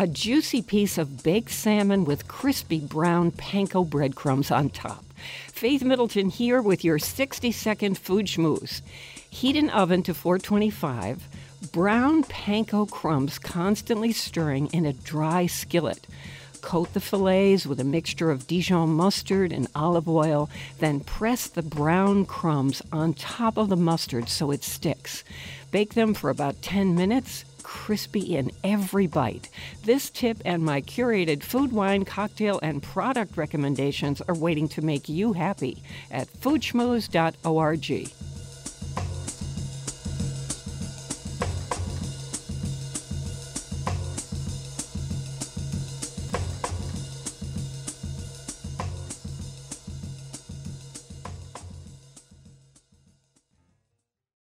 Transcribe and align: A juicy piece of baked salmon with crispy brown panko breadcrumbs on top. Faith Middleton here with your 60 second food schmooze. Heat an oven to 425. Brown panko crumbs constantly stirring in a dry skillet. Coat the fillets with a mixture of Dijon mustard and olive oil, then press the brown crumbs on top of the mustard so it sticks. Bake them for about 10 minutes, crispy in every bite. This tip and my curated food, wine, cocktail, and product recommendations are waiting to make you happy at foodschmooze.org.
A 0.00 0.06
juicy 0.06 0.62
piece 0.62 0.96
of 0.96 1.24
baked 1.24 1.50
salmon 1.50 2.04
with 2.04 2.28
crispy 2.28 2.78
brown 2.78 3.32
panko 3.32 3.84
breadcrumbs 3.84 4.52
on 4.52 4.70
top. 4.70 5.04
Faith 5.48 5.82
Middleton 5.82 6.30
here 6.30 6.62
with 6.62 6.84
your 6.84 7.00
60 7.00 7.50
second 7.50 7.98
food 7.98 8.26
schmooze. 8.26 8.80
Heat 9.28 9.56
an 9.56 9.70
oven 9.70 10.04
to 10.04 10.14
425. 10.14 11.26
Brown 11.72 12.22
panko 12.22 12.88
crumbs 12.88 13.40
constantly 13.40 14.12
stirring 14.12 14.68
in 14.68 14.86
a 14.86 14.92
dry 14.92 15.46
skillet. 15.46 16.06
Coat 16.60 16.94
the 16.94 17.00
fillets 17.00 17.66
with 17.66 17.80
a 17.80 17.84
mixture 17.84 18.30
of 18.30 18.46
Dijon 18.46 18.90
mustard 18.90 19.52
and 19.52 19.66
olive 19.74 20.08
oil, 20.08 20.48
then 20.78 21.00
press 21.00 21.48
the 21.48 21.62
brown 21.62 22.24
crumbs 22.24 22.82
on 22.92 23.14
top 23.14 23.56
of 23.56 23.68
the 23.68 23.76
mustard 23.76 24.28
so 24.28 24.52
it 24.52 24.62
sticks. 24.62 25.24
Bake 25.72 25.94
them 25.94 26.14
for 26.14 26.30
about 26.30 26.62
10 26.62 26.94
minutes, 26.94 27.44
crispy 27.68 28.34
in 28.34 28.50
every 28.64 29.06
bite. 29.06 29.50
This 29.84 30.08
tip 30.08 30.38
and 30.46 30.64
my 30.64 30.80
curated 30.80 31.42
food, 31.42 31.70
wine, 31.70 32.06
cocktail, 32.06 32.58
and 32.62 32.82
product 32.82 33.36
recommendations 33.36 34.22
are 34.22 34.34
waiting 34.34 34.68
to 34.68 34.80
make 34.80 35.06
you 35.06 35.34
happy 35.34 35.82
at 36.10 36.28
foodschmooze.org. 36.28 38.27